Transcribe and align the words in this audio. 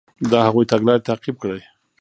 د 0.31 0.33
هغوی 0.45 0.65
تګلارې 0.71 1.05
تعقیب 1.07 1.35
کړئ. 1.41 1.61